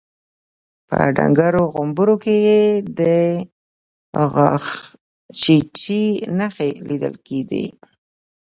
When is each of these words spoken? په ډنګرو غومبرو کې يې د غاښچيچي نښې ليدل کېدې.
په 0.87 0.97
ډنګرو 1.15 1.63
غومبرو 1.73 2.15
کې 2.23 2.35
يې 2.47 2.63
د 2.99 3.01
غاښچيچي 4.33 6.05
نښې 6.37 6.69
ليدل 6.87 7.15
کېدې. 7.27 7.65